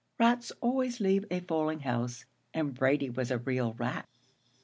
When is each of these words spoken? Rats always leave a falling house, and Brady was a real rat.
Rats 0.19 0.51
always 0.61 0.99
leave 0.99 1.25
a 1.29 1.41
falling 1.41 1.81
house, 1.81 2.25
and 2.55 2.73
Brady 2.73 3.11
was 3.11 3.29
a 3.29 3.37
real 3.37 3.73
rat. 3.73 4.09